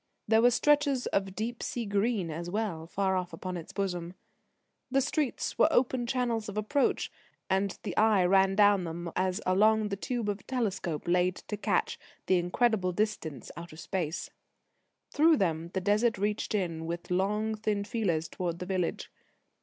[0.27, 4.15] There were stretches of deep sea green as well, far off upon its bosom.
[4.89, 7.11] The streets were open channels of approach,
[7.51, 11.55] and the eye ran down them as along the tube of a telescope laid to
[11.55, 14.31] catch incredible distance out of space.
[15.11, 19.11] Through them the Desert reached in with long, thin feelers towards the village.